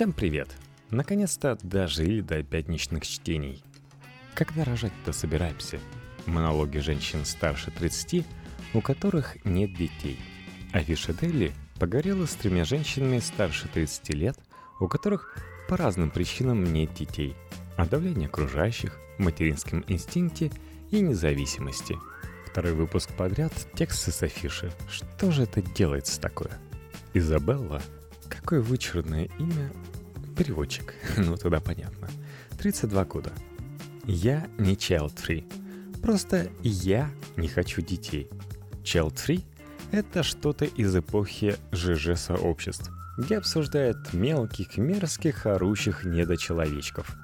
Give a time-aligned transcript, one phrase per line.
[0.00, 0.48] Всем привет!
[0.88, 3.62] Наконец-то дожили до пятничных чтений.
[4.32, 5.78] Когда рожать-то собираемся?
[6.24, 8.24] Монологи женщин старше 30,
[8.72, 10.18] у которых нет детей.
[10.72, 14.38] Афиша Дели погорела с тремя женщинами старше 30 лет,
[14.80, 15.36] у которых
[15.68, 17.36] по разным причинам нет детей.
[17.76, 20.50] О давлении окружающих, материнском инстинкте
[20.90, 21.98] и независимости.
[22.46, 24.72] Второй выпуск подряд– тексты с афиши.
[24.90, 26.52] Что же это делается такое?
[27.12, 27.82] Изабелла
[28.30, 29.70] Какое вычурное имя.
[30.40, 30.94] Переводчик.
[31.18, 32.08] ну, тогда понятно.
[32.56, 33.30] 32 года.
[34.06, 36.00] Я не child-free.
[36.00, 38.30] Просто я не хочу детей.
[38.82, 39.44] Child-free—
[39.92, 47.14] это что-то из эпохи ЖЖ-сообществ, где обсуждают мелких, мерзких, орущих недочеловечков.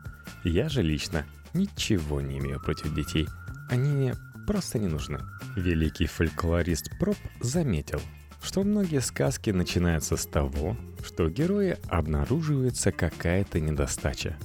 [0.45, 3.26] Я же лично ничего не имею против детей.
[3.70, 4.14] Они мне
[4.46, 5.20] просто не нужны.
[5.56, 8.02] Великий фольклорист Проб заметил—
[8.46, 10.76] что многие сказки начинаются с того,
[11.06, 14.37] что у героя обнаруживается какая-то недостача.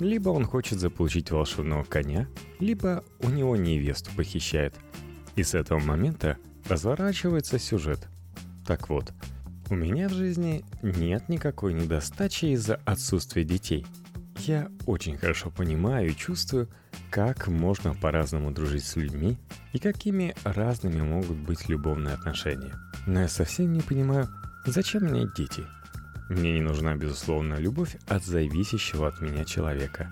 [0.00, 2.26] Либо он хочет заполучить волшебного коня,
[2.58, 4.74] либо у него невесту похищает.
[5.36, 6.36] И с этого момента
[6.68, 8.08] разворачивается сюжет.
[8.66, 9.12] Так вот,
[9.70, 13.86] у меня в жизни нет никакой недостачи из-за отсутствия детей.
[14.40, 16.68] Я очень хорошо понимаю и чувствую,
[17.10, 19.38] как можно по-разному дружить с людьми
[19.72, 22.74] и какими разными могут быть любовные отношения–
[23.06, 24.28] но я совсем не понимаю,
[24.64, 25.64] зачем мне дети?
[26.32, 30.08] Мне не нужна безусловная любовь от зависящего от меня человека.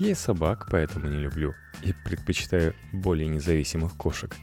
[0.00, 1.54] Я и собак поэтому не люблю
[1.84, 4.34] и предпочитаю более независимых кошек.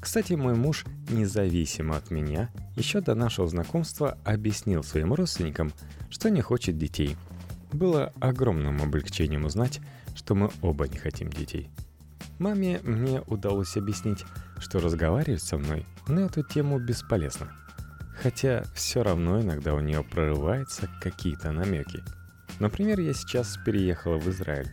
[0.00, 5.72] Кстати, мой муж, независимо от меня, еще до нашего знакомства объяснил своим родственникам,
[6.10, 7.16] что не хочет детей.
[7.72, 9.80] Было огромным облегчением узнать,
[10.16, 11.70] что мы оба не хотим детей.
[12.40, 14.24] Маме мне удалось объяснить,
[14.58, 17.52] что разговаривать со мной на эту тему бесполезно.
[18.24, 22.02] Хотя все равно иногда у нее прорываются какие-то намеки.
[22.58, 24.70] Например, я сейчас переехала в Израиль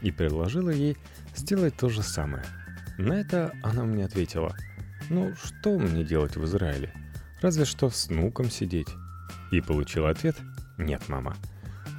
[0.00, 0.96] и предложила ей
[1.36, 2.46] сделать то же самое.
[2.96, 4.56] На это она мне ответила,
[5.10, 6.94] ну что мне делать в Израиле?
[7.42, 8.88] Разве что с внуком сидеть.
[9.52, 10.36] И получила ответ,
[10.78, 11.36] нет, мама,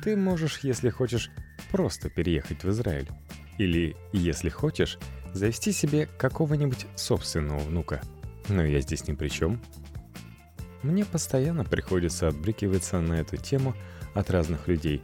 [0.03, 1.29] ты можешь, если хочешь,
[1.69, 3.11] просто переехать в Израиль.
[3.59, 4.97] Или, если хочешь,
[5.35, 8.01] завести себе какого-нибудь собственного внука.
[8.49, 9.61] Но я здесь ни при чем.
[10.85, 13.73] Мне постоянно приходится отбрыкиваться на эту тему
[14.13, 15.01] от разных людей.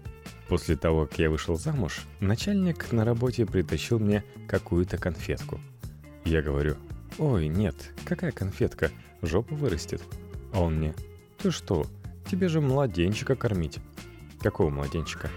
[0.47, 5.59] После того, как я вышел замуж, начальник на работе притащил мне какую-то конфетку.
[6.23, 6.75] Я говорю,
[7.17, 7.75] ой, нет,
[8.05, 8.91] какая конфетка,
[9.23, 10.03] жопа вырастет.
[10.53, 10.93] А он мне,
[11.41, 11.87] ты что,
[12.29, 13.79] тебе же младенчика кормить.
[14.39, 15.31] Какого младенчика?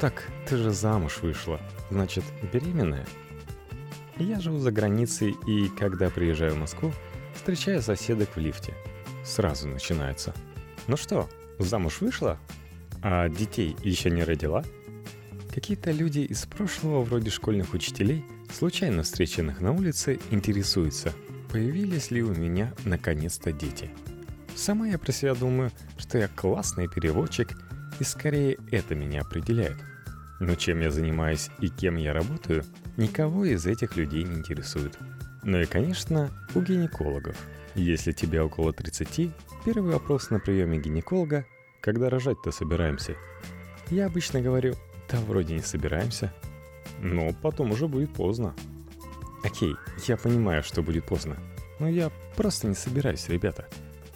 [0.00, 1.60] Так, ты же замуж вышла,
[1.90, 3.04] значит, беременная?
[4.16, 6.92] Я живу за границей и, когда приезжаю в Москву,
[7.34, 8.72] встречаю соседок в лифте.
[9.26, 10.32] Сразу начинается.
[10.86, 11.28] Ну что,
[11.58, 12.38] замуж вышла?
[13.02, 14.64] А детей еще не родила?
[15.52, 21.12] Какие-то люди из прошлого, вроде школьных учителей, случайно встреченных на улице, интересуются,
[21.50, 23.90] появились ли у меня наконец-то дети.
[24.54, 27.50] Сама я про себя думаю, что я классный переводчик,
[27.98, 29.76] и скорее это меня определяет.
[30.40, 32.64] Но чем я занимаюсь и кем я работаю–
[32.96, 34.98] никого из этих людей не интересует.
[35.42, 37.36] Ну и, конечно, у гинекологов.
[37.76, 39.30] Если тебе около 30,
[39.64, 41.46] первый вопрос на приеме гинеколога–
[41.86, 43.16] когда рожать-то собираемся?
[43.90, 44.74] Я обычно говорю,
[45.08, 46.32] да вроде не собираемся.
[47.00, 48.56] Но потом уже будет поздно.
[49.44, 49.76] Окей,
[50.08, 51.36] я понимаю, что будет поздно.
[51.78, 53.68] Но я просто не собираюсь, ребята.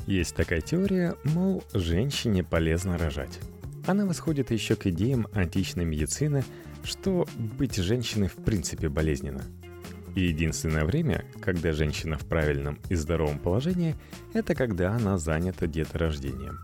[0.09, 3.39] Есть такая теория, мол, женщине полезно рожать.
[3.87, 6.43] Она восходит еще к идеям античной медицины–
[6.85, 9.43] что быть женщиной в принципе болезненно.
[10.15, 13.97] И единственное время, когда женщина в правильном и здоровом положении,
[14.35, 16.59] это когда она занята деторождением.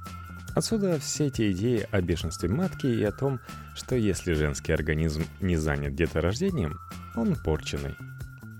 [0.54, 3.40] Отсюда все эти идеи о бешенстве матки и о том,
[3.74, 6.78] что если женский организм не занят деторождением,
[7.14, 7.94] он порченный.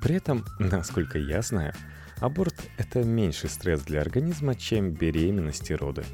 [0.03, 1.73] При этом, насколько я знаю,
[2.19, 6.05] аборт– это меньший стресс для организма, чем беременность и роды.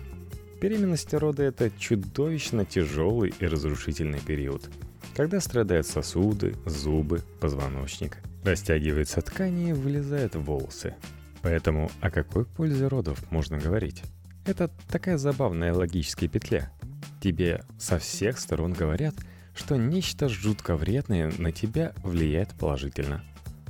[0.60, 4.70] Беременность и роды– это чудовищно тяжелый и разрушительный период–
[5.14, 8.18] когда страдают сосуды, зубы, позвоночник.
[8.44, 10.94] Растягиваются ткани и вылезают волосы.
[11.42, 14.02] Поэтому о какой пользе родов можно говорить?
[14.44, 16.72] Это такая забавная логическая петля.
[17.20, 19.14] Тебе со всех сторон говорят,
[19.54, 23.22] что нечто жутко вредное на тебя влияет положительно.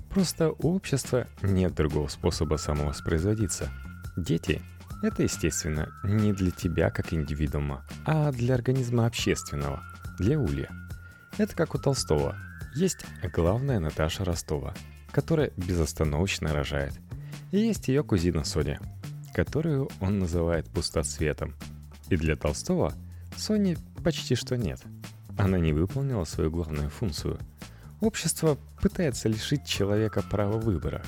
[0.08, 3.70] Просто у общества нет другого способа самовоспроизводиться.
[4.16, 4.62] Дети–
[5.02, 9.82] это, естественно, не для тебя как индивидуума, а для организма общественного,
[10.18, 10.70] для улья–
[11.38, 12.36] это как у Толстого.
[12.74, 13.04] Есть
[13.34, 14.74] главная Наташа Ростова,
[15.10, 16.94] которая безостановочно рожает.
[17.50, 18.80] И есть ее кузина Соня,
[19.34, 21.54] которую он называет пустоцветом.
[22.08, 22.92] И для Толстого
[23.36, 24.80] Соне Почти что нет.
[25.38, 27.38] Она не выполнила свою главную функцию.
[28.00, 31.02] Общество пытается лишить человека права выбора,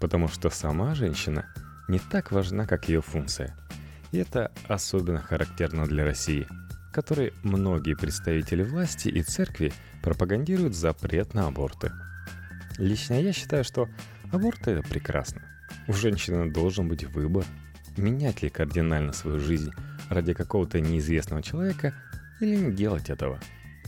[0.00, 1.44] потому что сама женщина
[1.86, 3.54] не так важна, как ее функция.
[4.10, 6.48] И это особенно характерно для России,
[6.90, 9.72] в которой многие представители власти и церкви
[10.02, 11.92] пропагандируют запрет на аборты.
[12.78, 13.88] Лично я считаю, что
[14.32, 15.42] аборт это прекрасно.
[15.86, 17.44] У женщины должен быть выбор,
[17.96, 19.70] менять ли кардинально свою жизнь
[20.08, 21.94] ради какого-то неизвестного человека
[22.40, 23.38] или не делать этого.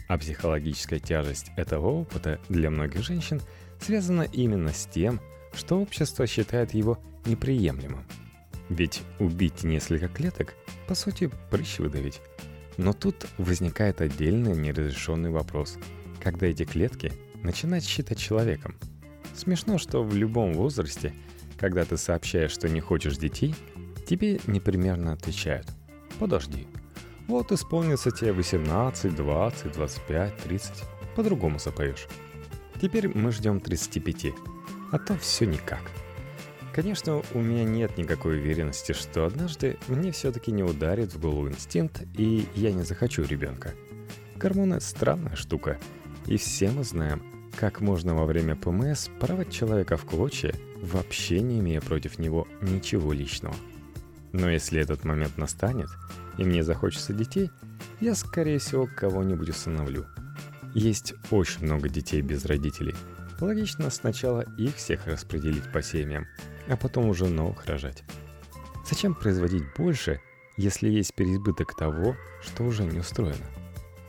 [0.06, 3.40] А психологическая тяжесть этого опыта для многих женщин
[3.80, 5.20] связана именно с тем,
[5.54, 8.04] что общество считает его неприемлемым.
[8.68, 10.54] Ведь убить несколько клеток,
[10.86, 12.20] по сути, прыщ выдавить.
[12.76, 15.78] Но тут возникает отдельный неразрешенный вопрос.
[16.22, 18.76] Когда эти клетки начинают считать человеком?
[19.34, 21.14] Смешно, что в любом возрасте,
[21.58, 23.54] когда ты сообщаешь, что не хочешь детей,
[24.06, 25.66] тебе непримерно отвечают–
[26.18, 26.68] Подожди.
[27.28, 30.72] Вот исполнится тебе 18, 20, 25, 30.
[31.16, 32.06] По-другому запоешь.
[32.80, 34.34] Теперь мы ждем 35.
[34.92, 35.82] А то все никак.
[36.72, 42.02] Конечно, у меня нет никакой уверенности, что однажды мне все-таки не ударит в голову инстинкт,
[42.16, 43.74] и я не захочу ребенка.
[44.36, 45.78] Гормоны– странная штука,
[46.26, 47.22] и все мы знаем,
[47.58, 53.12] как можно во время ПМС порвать человека в клочья, вообще не имея против него ничего
[53.12, 53.54] личного–
[54.32, 55.88] но если этот момент настанет,
[56.38, 57.50] и мне захочется детей,
[58.00, 60.06] я, скорее всего, кого-нибудь усыновлю.
[60.74, 62.94] Есть очень много детей без родителей.
[63.40, 66.26] Логично сначала их всех распределить по семьям,
[66.68, 68.02] а потом уже новых рожать.
[68.88, 70.20] Зачем производить больше,
[70.56, 73.46] если есть переизбыток того, что уже не устроено?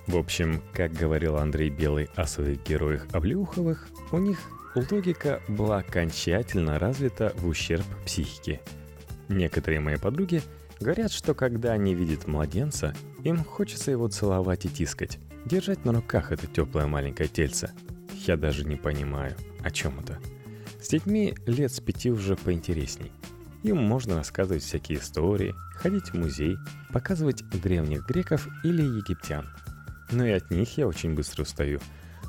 [0.07, 4.39] В общем, как говорил Андрей Белый о своих героях Облеуховых, у них
[4.75, 8.61] логика была окончательно развита в ущерб психике–
[9.29, 10.41] Некоторые мои подруги
[10.79, 16.31] говорят, что когда они видят младенца, им хочется его целовать и тискать, держать на руках
[16.31, 17.71] это теплое маленькое тельце.
[18.25, 20.19] Я даже не понимаю, о чем это.
[20.83, 23.13] С детьми лет с пяти уже поинтересней.
[23.63, 26.57] Им можно рассказывать всякие истории, ходить в музей,
[26.91, 29.47] показывать древних греков или египтян.
[30.11, 31.79] Но и от них я очень быстро устаю.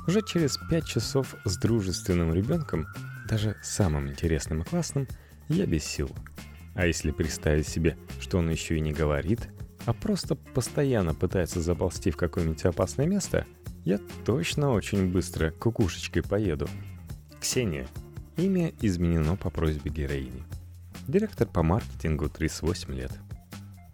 [0.07, 2.87] Уже через пять часов с дружественным ребенком,
[3.27, 5.05] даже самым интересным и классным,
[5.49, 6.09] я без сил.
[6.75, 9.49] А если представить себе, что он еще и не говорит,
[9.85, 13.45] а просто постоянно пытается заползти в какое-нибудь опасное место,
[13.83, 16.69] я точно очень быстро кукушечкой поеду.
[17.41, 17.85] Ксения.
[18.37, 20.43] Имя изменено по просьбе героини.
[21.07, 23.11] Директор по маркетингу 38 лет.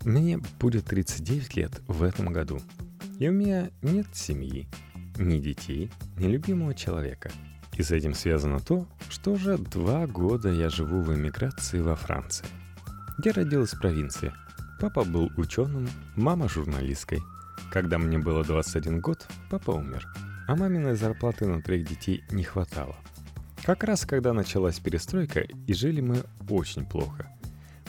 [0.03, 2.59] Мне будет 39 лет в этом году.
[3.19, 4.67] И у меня нет семьи,
[5.19, 7.29] ни детей, ни любимого человека.
[7.77, 12.47] И с этим связано то, что уже два года я живу в эмиграции во Франции.
[13.23, 14.33] Я родилась в провинции.
[14.79, 17.19] Папа был ученым, мама журналисткой.
[17.71, 20.07] Когда мне было 21 год, папа умер,
[20.47, 22.95] а маминой зарплаты на троих детей не хватало.
[23.63, 27.31] Как раз когда началась перестройка, и жили мы очень плохо.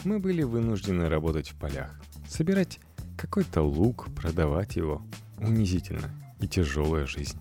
[0.03, 1.99] Мы были вынуждены работать в полях,
[2.29, 2.79] собирать
[3.17, 5.01] какой-то лук, продавать его.
[5.39, 7.39] Унизительно и тяжелая жизнь.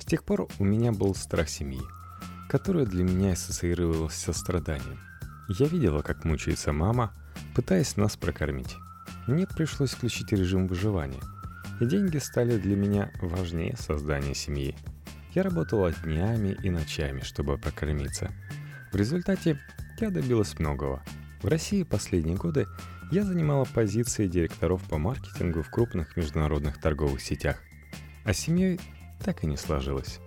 [0.00, 1.80] С тех пор у меня был страх семьи,
[2.48, 4.98] который для меня ассоциировался со страданием.
[5.48, 7.12] Я видела, как мучается мама,
[7.54, 8.76] пытаясь нас прокормить.
[9.26, 11.20] Мне пришлось включить режим выживания,
[11.80, 14.74] и деньги стали для меня важнее создания семьи.
[15.34, 18.32] Я работала днями и ночами, чтобы прокормиться.
[18.92, 19.58] В результате
[20.00, 21.02] я добилась многого.
[21.42, 22.66] В России последние годы
[23.10, 27.62] я занимала позиции директоров по маркетингу в крупных международных торговых сетях.
[28.24, 28.80] А семьей
[29.24, 30.18] так и не сложилось.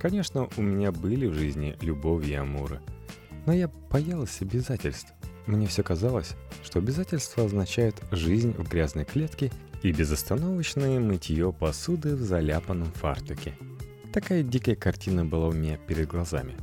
[0.00, 2.80] Конечно, у меня были в жизни любовь и амуры–
[3.46, 5.12] но я боялась обязательств.
[5.46, 12.22] Мне все казалось, что обязательства означают жизнь в грязной клетке и безостановочное мытье посуды в
[12.22, 13.54] заляпанном фартуке.
[14.14, 16.54] Такая дикая картина была у меня перед глазами.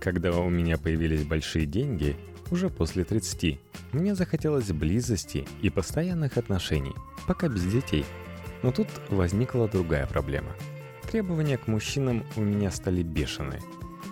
[0.00, 2.16] Когда у меня появились большие деньги,
[2.50, 3.60] уже после 30,
[3.92, 6.94] мне захотелось близости и постоянных отношений,
[7.28, 8.06] пока без детей.
[8.62, 10.56] Но тут возникла другая проблема.
[11.10, 13.60] Требования к мужчинам у меня стали бешеные–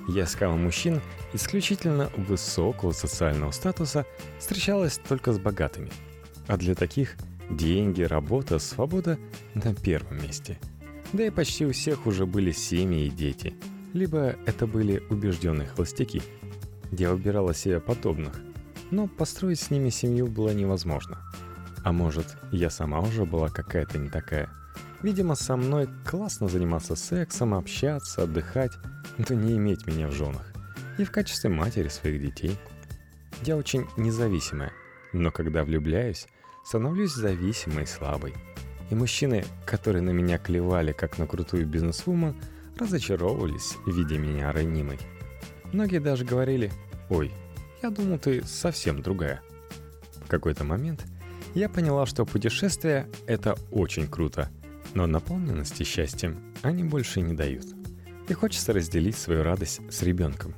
[0.09, 1.03] я искала мужчин
[1.35, 4.07] исключительно высокого социального статуса,
[4.39, 5.91] встречалась только с богатыми.
[6.47, 7.17] А для таких
[7.51, 9.19] деньги, работа, свобода
[9.53, 10.59] на первом месте.
[11.13, 13.55] Да и почти у всех уже были семьи и дети.
[13.95, 16.23] Либо это были убежденные холостяки.
[16.91, 18.41] Я выбирала себе подобных,
[18.91, 21.19] но построить с ними семью было невозможно.
[21.85, 24.51] А может, я сама уже была какая-то не такая.
[25.03, 28.73] Видимо, со мной классно заниматься сексом, общаться, отдыхать,
[29.17, 30.53] но не иметь меня в женах.
[30.99, 32.59] И в качестве матери своих детей.
[33.45, 34.73] Я очень независимая,
[35.13, 36.27] но когда влюбляюсь,
[36.65, 38.35] становлюсь зависимой и слабой.
[38.91, 42.35] И мужчины, которые на меня клевали как на крутую бизнесвумен,
[42.79, 44.99] разочаровывались, видя меня ранимой.
[45.73, 46.73] Многие даже говорили
[47.11, 47.33] «Ой,
[47.83, 49.43] я думал, ты совсем другая».
[50.25, 51.05] В какой-то момент
[51.55, 54.49] я поняла, что путешествия— это очень круто,
[54.95, 57.67] но наполненности счастьем они больше не дают.
[58.29, 60.55] И хочется разделить свою радость с ребенком.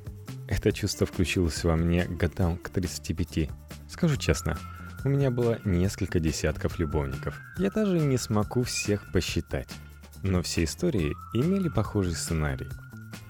[0.47, 3.49] Это чувство включилось во мне годам к 35.
[3.89, 4.59] Скажу честно,
[5.03, 7.39] у меня было несколько десятков любовников.
[7.57, 9.69] Я даже не смогу всех посчитать.
[10.21, 12.67] Но все истории имели похожий сценарий.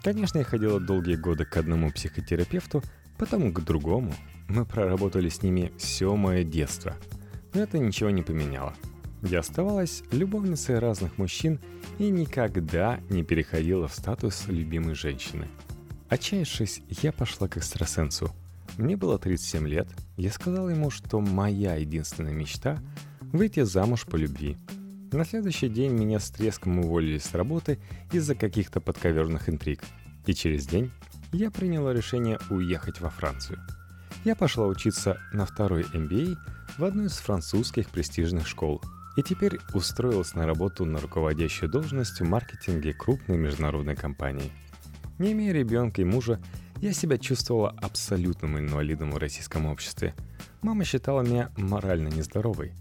[0.03, 2.83] Конечно, я ходила долгие годы к одному психотерапевту,
[3.17, 4.13] потом к другому.
[4.49, 6.95] Мы проработали с ними все мое детство.
[7.53, 8.73] Но это ничего не поменяло.
[9.21, 11.59] Я оставалась любовницей разных мужчин
[11.99, 15.47] и никогда не переходила в статус любимой женщины.
[16.09, 18.35] Отчаявшись, я пошла к экстрасенсу–
[18.81, 22.79] мне было 37 лет, я сказал ему, что моя единственная мечта–
[23.31, 24.57] выйти замуж по любви.
[25.11, 27.79] На следующий день меня с треском уволили с работы
[28.11, 29.83] из-за каких-то подковерных интриг.
[30.25, 30.91] И через день
[31.31, 33.59] я приняла решение уехать во Францию.
[34.23, 36.37] Я пошла учиться на второй MBA
[36.77, 38.81] в одну из французских престижных школ
[39.17, 44.51] и теперь устроилась на работу на руководящую должность в маркетинге крупной международной компании.
[45.19, 46.39] Не имея ребенка и мужа,
[46.81, 50.15] я себя чувствовала абсолютным инвалидом в российском обществе.
[50.63, 52.73] Мама считала меня морально нездоровой.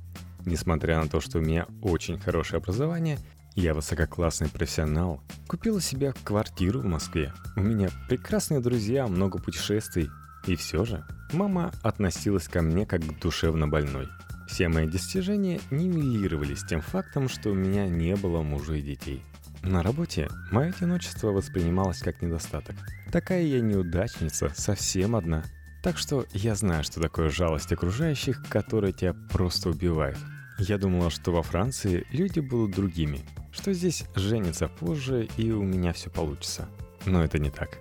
[0.47, 3.19] Несмотря на то, что у меня очень хорошее образование,
[3.55, 7.35] я высококлассный профессионал, купила себе квартиру в Москве.
[7.57, 10.09] У меня прекрасные друзья, много путешествий.
[10.47, 14.09] И все же, мама относилась ко мне как к душевно больной.
[14.49, 19.23] Все мои достижения нивелировались тем фактом, что у меня не было мужа и детей.
[19.63, 22.77] На работе мое одиночество воспринималось как недостаток.
[23.13, 25.45] Такая я неудачница, совсем одна.
[25.83, 30.17] Так что я знаю, что такое жалость окружающих, которая тебя просто убивает.
[30.59, 33.21] Я думала, что во Франции люди будут другими,
[33.53, 36.67] что здесь женятся позже и у меня все получится.
[37.05, 37.81] Но это не так.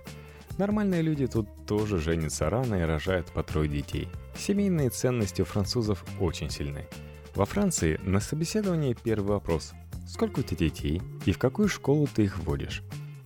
[0.58, 4.08] Нормальные люди тут тоже женятся рано и рожают по трое детей.
[4.36, 6.86] Семейные ценности у французов очень сильны.
[7.34, 9.72] Во Франции на собеседовании первый вопрос–
[10.10, 12.82] сколько у тебя детей и в какую школу ты их вводишь.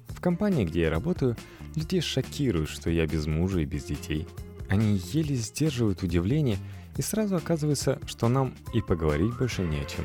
[0.08, 1.36] В компании, где я работаю,
[1.74, 4.28] людей шокирует, что я без мужа и без детей.
[4.68, 6.58] Они еле сдерживают удивление,
[6.96, 10.04] и сразу оказывается, что нам и поговорить больше не о чем.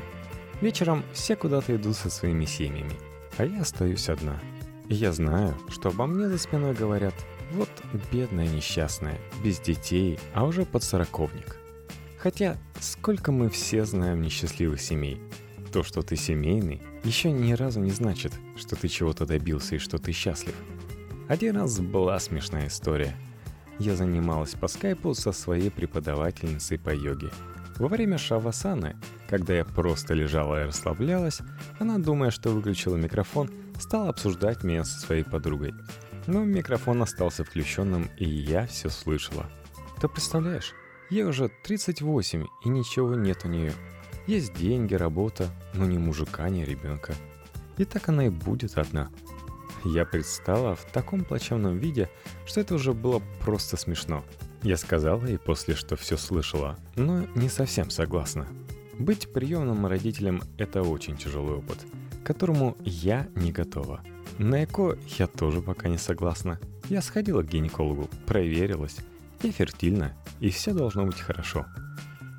[0.61, 2.93] Вечером все куда-то идут со своими семьями,
[3.37, 4.39] а я остаюсь одна.
[4.87, 7.13] И я знаю, что обо мне за спиной говорят
[7.51, 7.69] «Вот
[8.11, 11.57] бедная несчастная, без детей, а уже подсороковник».
[12.17, 15.21] Хотя сколько мы все знаем несчастливых семей–
[15.69, 19.97] то, что ты семейный, еще ни разу не значит, что ты чего-то добился и что
[19.97, 20.55] ты счастлив.
[21.27, 23.15] Один раз была смешная история.
[23.77, 27.29] Я занималась по скайпу со своей преподавательницей по йоге.
[27.77, 28.97] Во время шавасаны,
[29.29, 31.39] когда я просто лежала и расслаблялась,
[31.79, 33.49] она, думая, что выключила микрофон,
[33.79, 35.73] стала обсуждать меня со своей подругой.
[36.27, 39.45] Но микрофон остался включенным, и я все слышала.
[40.01, 40.73] Ты представляешь,
[41.09, 43.73] ей уже 38, и ничего нет у нее–
[44.29, 47.15] есть деньги, работа, но ни мужика, ни ребенка.
[47.77, 49.09] И так она и будет одна.
[49.83, 52.09] Я предстала в таком плачевном виде,
[52.45, 54.23] что это уже было просто смешно.
[54.61, 58.47] Я сказала ей после, что все слышала, но не совсем согласна.
[58.99, 61.79] Быть приемным родителем– это очень тяжелый опыт,
[62.21, 64.01] к которому я не готова.
[64.37, 66.59] На ЭКО я тоже пока не согласна.
[66.89, 68.97] Я сходила к гинекологу, проверилась.
[69.41, 71.65] Я фертильна, и все должно быть хорошо.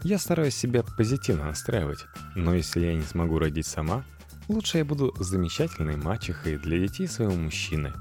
[0.02, 4.02] Я стараюсь себя позитивно настраивать, но если я не смогу родить сама,
[4.49, 7.92] лучше я буду замечательной мачехой для детей своего мужчины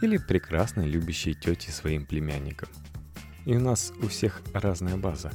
[0.00, 2.68] или прекрасной любящей тетей своим племянникам.
[3.44, 5.32] И у нас у всех разная база.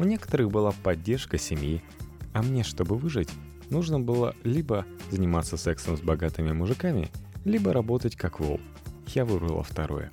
[0.00, 1.84] У некоторых была поддержка семьи,
[2.32, 3.30] а мне, чтобы выжить,
[3.70, 7.12] нужно было либо заниматься сексом с богатыми мужиками,
[7.44, 8.60] либо работать как вол.
[9.06, 10.10] Я выбрала второе.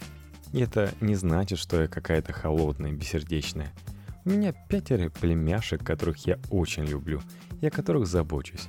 [0.54, 3.74] И это не значит, что я какая-то холодная, бессердечная–
[4.28, 7.22] у меня пятеро племяшек, которых я очень люблю
[7.62, 8.68] и о которых забочусь.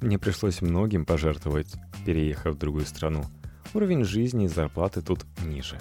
[0.00, 3.24] Мне пришлось многим пожертвовать, переехав в другую страну.
[3.72, 5.78] Уровень жизни и зарплаты тут ниже.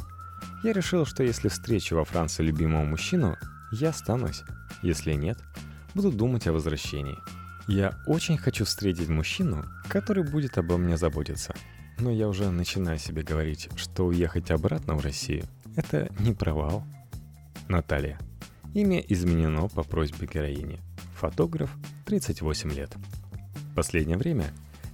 [0.63, 3.35] Я решил, что если встречу во Франции любимого мужчину,
[3.71, 4.43] я останусь.
[4.83, 5.39] Если нет,
[5.95, 7.17] буду думать о возвращении.
[7.67, 11.55] Я очень хочу встретить мужчину, который будет обо мне заботиться.
[11.97, 16.83] Но я уже начинаю себе говорить, что уехать обратно в Россию– это не провал.
[17.67, 18.19] Наталья.
[18.75, 20.81] Имя изменено по просьбе героини.
[21.13, 21.69] Фотограф,
[22.07, 22.93] 38 лет.
[23.73, 24.47] Последнее время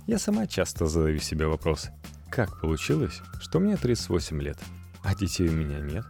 [0.05, 1.89] я сама часто задаю себе вопрос,
[2.29, 4.59] как получилось, что мне 38 лет,
[5.03, 6.05] а детей у меня нет?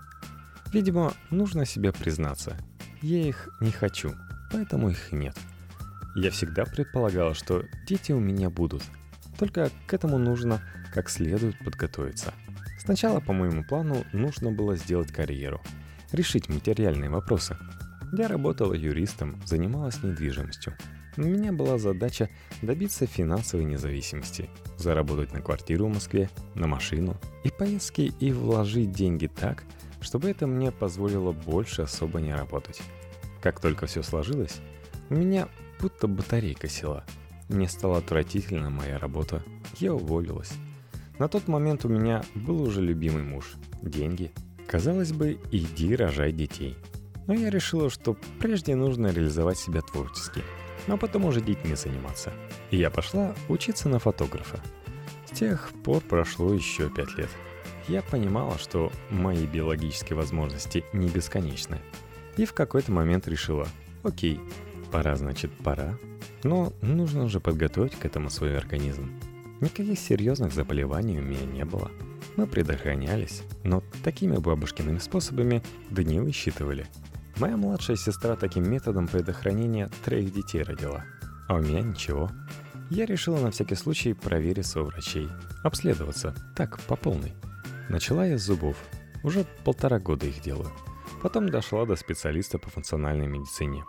[0.73, 2.57] Видимо, нужно себе признаться.
[3.01, 4.11] Я их не хочу,
[4.51, 5.37] поэтому их нет.
[6.13, 8.83] Я всегда предполагала, что дети у меня будут.
[9.39, 10.61] Только к этому нужно
[10.93, 12.33] как следует подготовиться.
[12.79, 15.61] Сначала, по моему плану, нужно было сделать карьеру,
[16.11, 17.57] решить материальные вопросы.
[18.13, 20.75] Я работала юристом, занималась недвижимостью.
[21.17, 22.29] У меня была задача
[22.61, 29.27] добиться финансовой независимости, заработать на квартиру в Москве, на машину и поездки и вложить деньги
[29.27, 29.63] так,
[29.99, 32.81] чтобы это мне позволило больше особо не работать.
[33.41, 34.59] Как только все сложилось,
[35.09, 35.49] у меня
[35.79, 37.03] будто батарейка села.
[37.49, 39.43] Мне стала отвратительна моя работа.
[39.79, 40.53] Я уволилась.
[41.19, 44.31] На тот момент у меня был уже любимый муж, деньги.
[44.71, 46.77] Казалось бы, иди рожай детей.
[47.27, 50.41] Но я решила, что прежде нужно реализовать себя творчески,
[50.87, 52.31] а потом уже детьми заниматься.
[52.69, 54.61] И я пошла учиться на фотографа.
[55.25, 57.27] С тех пор прошло еще пять лет.
[57.89, 61.79] Я понимала, что мои биологические возможности не бесконечны.
[62.37, 63.67] И в какой-то момент решила,
[64.03, 64.39] окей,
[64.89, 65.97] пора значит пора,
[66.43, 69.11] но нужно же подготовить к этому свой организм.
[69.59, 71.91] Никаких серьезных заболеваний у меня не было.
[72.37, 76.87] Мы предохранялись, но такими бабушкиными способами да не высчитывали.
[77.37, 81.03] Моя младшая сестра таким методом предохранения троих детей родила.
[81.47, 82.29] А у меня ничего.
[82.89, 85.29] Я решила на всякий случай провериться у врачей.
[85.63, 86.35] Обследоваться.
[86.55, 87.33] Так, по полной.
[87.89, 88.77] Начала я с зубов.
[89.23, 90.71] Уже полтора года их делаю.
[91.21, 93.83] Потом дошла до специалиста по функциональной медицине.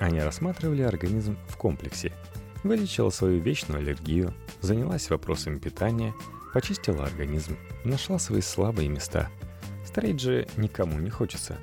[0.00, 2.12] Они рассматривали организм в комплексе–
[2.62, 6.14] Вылечила свою вечную аллергию, занялась вопросами питания,
[6.52, 9.30] почистила организм, нашла свои слабые места.
[9.86, 11.58] Стареть же никому не хочется.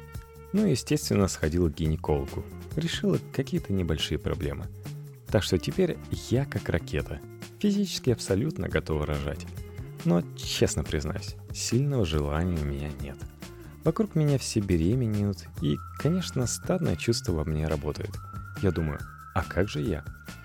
[0.54, 2.44] Ну и, естественно, сходила к гинекологу.
[2.76, 4.68] Решила какие-то небольшие проблемы.
[5.28, 5.98] Так что теперь
[6.30, 7.20] я как ракета.
[7.60, 9.46] Физически абсолютно готова рожать.
[10.06, 13.18] Но, честно признаюсь, сильного желания у меня нет.
[13.84, 18.12] Вокруг меня все беременеют, и, конечно, стадное чувство во мне работает.
[18.62, 19.00] Я думаю,
[19.34, 20.04] а как же я?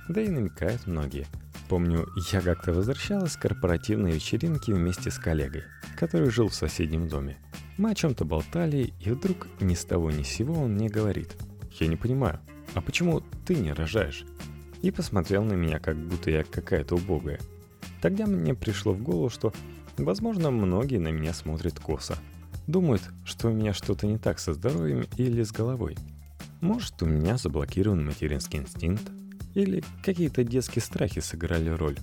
[0.08, 1.26] да и намекают многие.
[1.68, 5.62] Помню, я как-то возвращалась с корпоративной вечеринки вместе с коллегой,
[5.97, 7.38] который жил в соседнем доме.
[7.78, 11.34] Мы о чем-то болтали, и вдруг ни с того ни с сего он мне говорит.
[11.80, 12.38] «Я не понимаю,
[12.75, 14.25] а почему ты не рожаешь?»
[14.82, 17.41] И посмотрел на меня, как будто я какая-то убогая.
[18.02, 19.54] Тогда мне пришло в голову, что,
[19.97, 22.19] возможно, многие на меня смотрят косо.
[22.67, 25.97] Думают, что у меня что-то не так со здоровьем или с головой.
[26.60, 29.10] Может, у меня заблокирован материнский инстинкт,
[29.54, 31.97] или какие-то детские страхи сыграли роль.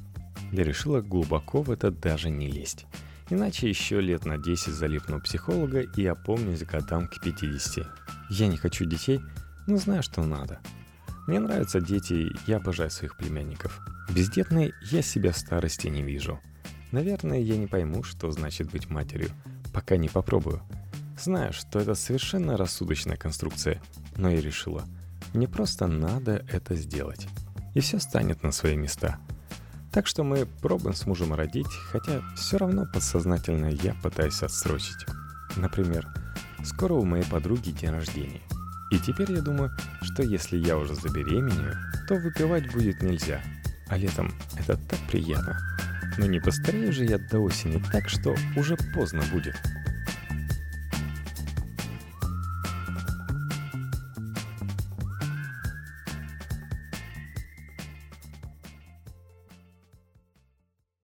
[0.52, 2.86] Я решила глубоко в это даже не лезть.
[3.30, 7.88] Иначе еще лет на 10 залипну психолога и опомнюсь годам к 50.
[8.30, 9.22] Я не хочу детей,
[9.68, 10.60] но знаю, что надо.
[11.28, 13.80] Мне нравятся дети, я обожаю своих племянников.
[14.14, 16.40] Бездетной я себя в старости не вижу.
[16.92, 19.30] Наверное, я не пойму, что значит быть матерью,
[19.74, 20.62] пока не попробую.
[21.18, 23.82] Знаю, что это совершенно рассудочная конструкция,
[24.18, 24.84] но я решила,
[25.34, 27.28] мне просто надо это сделать
[27.74, 29.20] и все станет на свои места.
[29.92, 35.06] Так что мы пробуем с мужем родить, хотя все равно подсознательно я пытаюсь отсрочить.
[35.58, 36.08] Например,
[36.64, 38.42] скоро у моей подруги день рождения.
[38.92, 43.42] И теперь я думаю, что если я уже забеременею, то выпивать будет нельзя.
[43.88, 45.58] А летом это так приятно.
[46.18, 49.56] Но не постарею же я до осени так, что уже поздно будет.